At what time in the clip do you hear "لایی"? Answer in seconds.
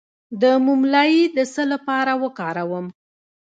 0.93-1.21